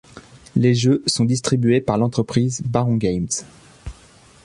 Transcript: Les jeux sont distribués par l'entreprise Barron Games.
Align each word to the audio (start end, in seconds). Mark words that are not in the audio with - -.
Les 0.55 0.73
jeux 0.73 1.03
sont 1.05 1.25
distribués 1.25 1.79
par 1.79 1.99
l'entreprise 1.99 2.63
Barron 2.65 2.95
Games. 2.95 3.27